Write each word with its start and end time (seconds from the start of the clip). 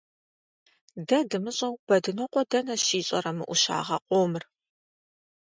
Дэ 1.07 1.19
дымыщӀэу, 1.29 1.73
Бэдынокъуэ 1.85 2.43
дэнэ 2.49 2.75
щищӀэрэ 2.85 3.31
мы 3.37 3.43
Ӏущыгъэ 3.47 3.97
къомыр? 4.07 4.43